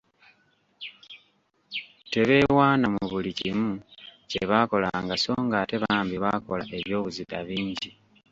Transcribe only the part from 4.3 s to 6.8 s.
baakolanga so ng'ate bambi baakola